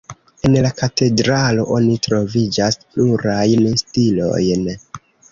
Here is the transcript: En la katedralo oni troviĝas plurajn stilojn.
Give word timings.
En 0.47 0.55
la 0.65 0.69
katedralo 0.77 1.65
oni 1.75 1.97
troviĝas 2.07 2.79
plurajn 2.95 3.67
stilojn. 3.83 4.65